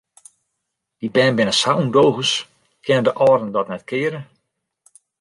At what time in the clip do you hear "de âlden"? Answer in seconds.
3.07-3.51